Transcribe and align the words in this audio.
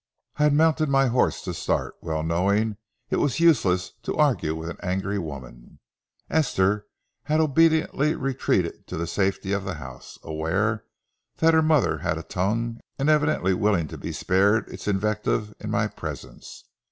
I 0.37 0.43
had 0.45 0.53
mounted 0.53 0.89
my 0.89 1.09
horse 1.09 1.43
to 1.43 1.53
start, 1.53 1.93
well 2.01 2.23
knowing 2.23 2.77
it 3.11 3.17
was 3.17 3.39
useless 3.39 3.91
to 4.01 4.15
argue 4.17 4.55
with 4.55 4.71
an 4.71 4.79
angry 4.81 5.19
woman. 5.19 5.77
Esther 6.27 6.87
had 7.25 7.39
obediently 7.39 8.15
retreated 8.15 8.87
to 8.87 8.97
the 8.97 9.05
safety 9.05 9.51
of 9.53 9.63
the 9.63 9.75
house, 9.75 10.17
aware 10.23 10.85
that 11.37 11.53
her 11.53 11.61
mother 11.61 11.99
had 11.99 12.17
a 12.17 12.23
tongue 12.23 12.79
and 12.97 13.09
evidently 13.11 13.53
willing 13.53 13.87
to 13.89 13.97
be 13.99 14.11
spared 14.11 14.67
its 14.69 14.87
invective 14.87 15.53
in 15.59 15.69
my 15.69 15.85
presence. 15.87 16.63